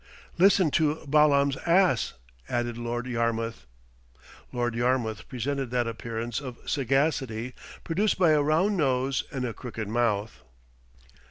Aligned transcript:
"Listen 0.39 0.71
to 0.71 1.05
Balaam's 1.07 1.57
ass," 1.57 2.13
added 2.49 2.75
Lord 2.75 3.05
Yarmouth. 3.05 3.67
Lord 4.51 4.73
Yarmouth 4.73 5.27
presented 5.27 5.69
that 5.69 5.85
appearance 5.87 6.39
of 6.41 6.57
sagacity 6.65 7.53
produced 7.83 8.17
by 8.17 8.31
a 8.31 8.41
round 8.41 8.75
nose 8.77 9.23
and 9.31 9.45
a 9.45 9.53
crooked 9.53 9.87
mouth. 9.87 10.43